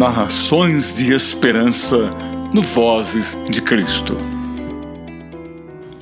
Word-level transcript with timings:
Narrações 0.00 0.96
de 0.96 1.12
esperança 1.12 2.08
no 2.54 2.62
Vozes 2.62 3.38
de 3.50 3.60
Cristo. 3.60 4.16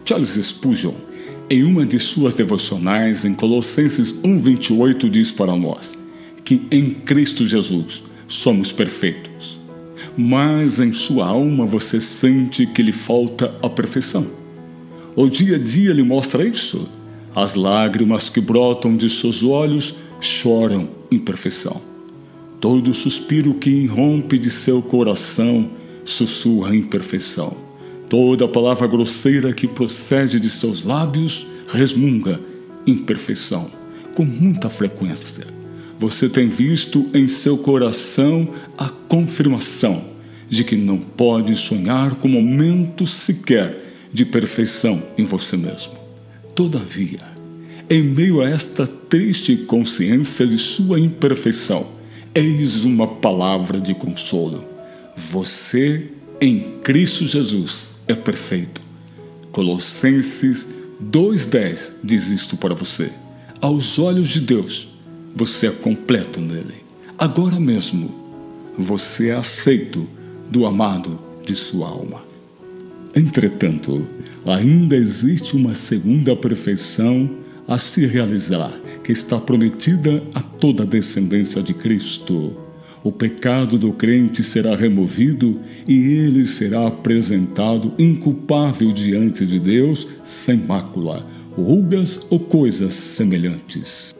Charles 0.05 0.39
Spurgeon, 0.41 0.95
em 1.51 1.65
uma 1.65 1.85
de 1.85 1.99
suas 1.99 2.33
devocionais 2.33 3.25
em 3.25 3.35
Colossenses 3.35 4.13
1:28 4.23 5.11
diz 5.11 5.33
para 5.33 5.57
nós 5.57 5.99
que 6.45 6.63
em 6.71 6.91
Cristo 6.91 7.45
Jesus 7.45 8.05
somos 8.29 8.71
perfeitos. 8.71 9.59
Mas 10.17 10.79
em 10.79 10.93
sua 10.93 11.27
alma 11.27 11.67
você 11.67 12.01
sente 12.01 12.67
que 12.67 12.85
lhe 12.85 12.93
falta 12.93 13.53
a 13.61 13.69
perfeição. 13.69 14.25
O 15.17 15.29
dia 15.29 15.57
a 15.57 15.59
dia 15.59 15.93
lhe 15.93 16.05
mostra 16.05 16.47
isso. 16.47 16.89
As 17.35 17.57
lágrimas 17.57 18.31
que 18.31 18.41
brotam 18.41 18.97
de 18.97 19.11
seus 19.11 19.43
olhos 19.43 19.97
choram 20.21 20.89
imperfeição. 21.11 21.88
Todo 22.61 22.93
suspiro 22.93 23.55
que 23.55 23.71
irrompe 23.71 24.39
de 24.39 24.51
seu 24.51 24.83
coração 24.83 25.71
sussurra 26.05 26.75
imperfeição. 26.75 27.57
Toda 28.09 28.49
palavra 28.49 28.87
grosseira 28.87 29.53
que 29.53 29.69
procede 29.69 30.41
de 30.41 30.51
seus 30.51 30.85
lábios 30.85 31.47
resmunga 31.73 32.41
imperfeição, 32.87 33.71
com 34.15 34.25
muita 34.25 34.71
frequência. 34.71 35.47
Você 35.99 36.29
tem 36.29 36.49
visto 36.49 37.07
em 37.13 37.29
seu 37.29 37.59
coração 37.59 38.49
a 38.77 38.89
confirmação 38.89 40.05
de 40.49 40.65
que 40.65 40.77
não 40.77 40.99
pode 40.99 41.55
sonhar 41.55 42.15
com 42.15 42.29
momento 42.29 43.07
sequer 43.07 43.85
de 44.13 44.25
perfeição 44.25 45.03
em 45.19 45.25
você 45.25 45.57
mesmo. 45.57 45.93
Todavia, 46.55 47.21
em 47.91 48.03
meio 48.03 48.41
a 48.41 48.49
esta 48.49 48.87
triste 48.87 49.57
consciência 49.57 50.47
de 50.47 50.57
sua 50.57 50.99
imperfeição, 50.99 51.98
eis 52.39 52.85
uma 52.85 53.05
palavra 53.05 53.81
de 53.81 53.93
consolo. 53.95 54.65
Você, 55.17 56.07
em 56.41 56.79
Cristo 56.85 57.27
Jesus, 57.27 57.95
é 58.07 58.15
perfeito. 58.15 58.81
Colossenses 59.51 60.69
2,10 61.03 61.95
diz 62.05 62.29
isto 62.29 62.57
para 62.57 62.77
você. 62.77 63.11
Aos 63.61 63.99
olhos 63.99 64.29
de 64.29 64.39
Deus, 64.39 64.89
você 65.35 65.67
é 65.67 65.71
completo 65.73 66.41
nele. 66.41 66.77
Agora 67.19 67.59
mesmo, 67.59 68.15
você 68.79 69.31
é 69.31 69.35
aceito 69.35 70.07
do 70.49 70.65
amado 70.65 71.19
de 71.45 71.57
sua 71.57 71.89
alma. 71.89 72.23
Entretanto, 73.17 74.07
ainda 74.47 74.95
existe 74.95 75.57
uma 75.57 75.75
segunda 75.75 76.37
perfeição 76.37 77.29
a 77.67 77.79
se 77.79 78.07
realizar, 78.07 78.73
que 79.09 79.13
está 79.13 79.41
prometida 79.41 80.23
a 80.35 80.43
toda 80.43 80.83
a 80.83 80.87
descendência 80.87 81.63
de 81.63 81.73
Cristo. 81.73 82.55
O 83.03 83.11
pecado 83.11 83.79
do 83.79 83.91
crente 83.91 84.43
será 84.43 84.77
removido 84.77 85.59
e 85.89 85.95
ele 85.95 86.47
será 86.47 86.87
apresentado 86.87 87.95
inculpável 87.99 88.93
diante 88.93 89.47
de 89.47 89.59
Deus, 89.59 90.07
sem 90.23 90.59
mácula, 90.59 91.27
rugas 91.57 92.21
ou 92.29 92.39
coisas 92.39 92.93
semelhantes. 92.93 94.15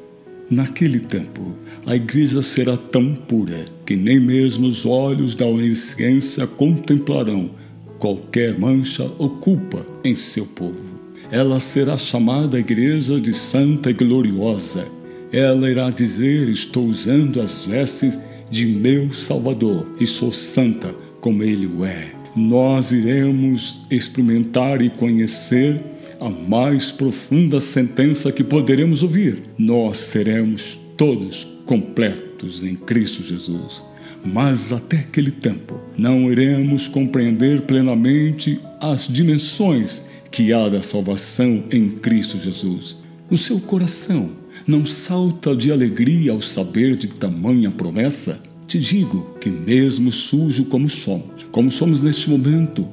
Naquele 0.49 1.01
tempo, 1.01 1.55
a 1.85 1.95
igreja 1.95 2.41
será 2.41 2.75
tão 2.75 3.15
pura 3.15 3.67
que 3.85 3.95
nem 3.95 4.19
mesmo 4.19 4.67
os 4.67 4.87
olhos 4.87 5.35
da 5.37 5.45
onisciência 5.45 6.47
contemplarão 6.47 7.51
qualquer 7.99 8.59
mancha 8.59 9.07
ou 9.19 9.29
culpa 9.29 9.85
em 10.03 10.17
seu 10.17 10.47
povo. 10.47 10.88
Ela 11.31 11.61
será 11.61 11.99
chamada 11.99 12.59
Igreja 12.59 13.21
de 13.21 13.35
Santa 13.35 13.91
e 13.91 13.93
Gloriosa. 13.93 14.89
Ela 15.31 15.71
irá 15.71 15.91
dizer: 15.91 16.49
Estou 16.49 16.87
usando 16.87 17.41
as 17.41 17.67
vestes 17.67 18.19
de 18.51 18.67
meu 18.67 19.13
Salvador 19.13 19.87
e 20.01 20.07
sou 20.07 20.33
santa 20.33 20.95
como 21.21 21.43
Ele 21.43 21.67
o 21.67 21.85
é. 21.85 22.07
Nós 22.35 22.93
iremos 22.93 23.81
experimentar 23.91 24.81
e 24.81 24.89
conhecer 24.89 25.79
a 26.19 26.31
mais 26.31 26.91
profunda 26.91 27.61
sentença 27.61 28.33
que 28.33 28.43
poderemos 28.43 29.03
ouvir. 29.03 29.43
Nós 29.59 29.99
seremos 29.99 30.79
todos 30.97 31.47
completos 31.67 32.65
em 32.65 32.75
Cristo 32.75 33.23
Jesus. 33.23 33.83
Mas 34.25 34.73
até 34.73 34.97
aquele 34.99 35.31
tempo 35.31 35.79
não 35.97 36.31
iremos 36.33 36.89
compreender 36.89 37.63
plenamente 37.63 38.59
as 38.81 39.07
dimensões 39.07 40.07
que 40.31 40.53
há 40.53 40.69
da 40.69 40.83
salvação 40.83 41.65
em 41.71 41.89
Cristo 41.89 42.39
Jesus. 42.39 42.97
No 43.31 43.37
seu 43.37 43.59
coração 43.61 44.31
não 44.67 44.85
salta 44.85 45.55
de 45.55 45.73
alegria 45.73 46.33
ao 46.33 46.41
saber 46.41 46.97
de 46.97 47.09
tamanha 47.09 47.71
promessa? 47.71 48.41
Te 48.67 48.79
digo 48.79 49.35
que, 49.41 49.49
mesmo 49.49 50.13
sujo 50.13 50.67
como 50.67 50.91
somos, 50.91 51.45
como 51.51 51.71
somos 51.71 52.03
neste 52.03 52.29
momento, 52.29 52.87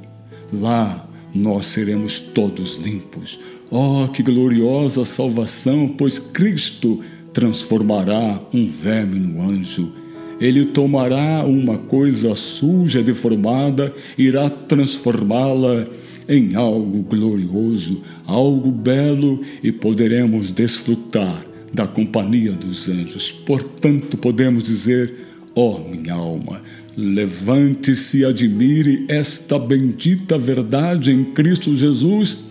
lá 0.54 1.08
nós 1.34 1.66
seremos 1.66 2.20
todos 2.20 2.78
limpos. 2.78 3.38
Oh, 3.70 4.08
que 4.08 4.24
gloriosa 4.24 5.04
salvação, 5.04 5.88
pois 5.98 6.18
Cristo 6.18 7.02
transformará 7.34 8.40
um 8.54 8.68
verme 8.68 9.20
no 9.20 9.42
anjo. 9.42 9.92
Ele 10.40 10.66
tomará 10.66 11.46
uma 11.46 11.78
coisa 11.78 12.36
suja, 12.36 13.04
deformada, 13.04 13.94
irá 14.18 14.50
transformá-la 14.50 15.86
em 16.28 16.56
algo 16.56 17.04
glorioso, 17.04 18.02
algo 18.26 18.72
belo 18.72 19.42
e 19.64 19.72
poderemos 19.72 20.52
desfrutar 20.52 21.46
da 21.74 21.86
companhia 21.86 22.54
dos 22.54 22.88
anjos. 22.90 23.32
Portanto, 23.32 24.18
podemos 24.18 24.64
dizer: 24.64 25.14
ó 25.56 25.76
oh, 25.76 25.90
minha 25.90 26.14
alma, 26.14 26.62
levante-se 26.96 28.20
e 28.20 28.26
admire 28.26 29.06
esta 29.08 29.60
bendita 29.60 30.38
verdade 30.38 31.12
em 31.12 31.24
Cristo 31.26 31.76
Jesus, 31.76 32.46